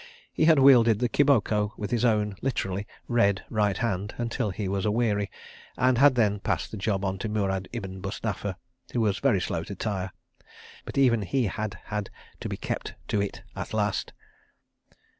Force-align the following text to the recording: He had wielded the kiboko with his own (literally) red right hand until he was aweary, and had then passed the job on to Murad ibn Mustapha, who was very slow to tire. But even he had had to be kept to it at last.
He 0.33 0.45
had 0.45 0.57
wielded 0.57 0.97
the 0.97 1.07
kiboko 1.07 1.73
with 1.77 1.91
his 1.91 2.03
own 2.03 2.33
(literally) 2.41 2.87
red 3.07 3.45
right 3.51 3.77
hand 3.77 4.15
until 4.17 4.49
he 4.49 4.67
was 4.67 4.83
aweary, 4.83 5.29
and 5.77 5.99
had 5.99 6.15
then 6.15 6.39
passed 6.39 6.71
the 6.71 6.77
job 6.77 7.05
on 7.05 7.19
to 7.19 7.29
Murad 7.29 7.69
ibn 7.71 8.01
Mustapha, 8.01 8.57
who 8.93 9.01
was 9.01 9.19
very 9.19 9.39
slow 9.39 9.63
to 9.63 9.75
tire. 9.75 10.11
But 10.85 10.97
even 10.97 11.21
he 11.21 11.43
had 11.45 11.77
had 11.85 12.09
to 12.39 12.49
be 12.49 12.57
kept 12.57 12.95
to 13.09 13.21
it 13.21 13.43
at 13.55 13.75
last. 13.75 14.11